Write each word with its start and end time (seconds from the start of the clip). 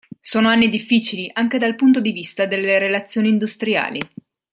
Sono 0.19 0.47
anni 0.49 0.69
difficili 0.69 1.29
anche 1.31 1.59
dal 1.59 1.75
punto 1.75 1.99
di 2.01 2.11
vista 2.11 2.47
delle 2.47 2.79
relazioni 2.79 3.29
industriali. 3.29 3.99